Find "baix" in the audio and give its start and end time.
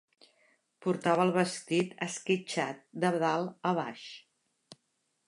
3.83-4.09